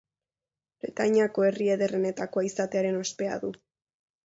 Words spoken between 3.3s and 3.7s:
du.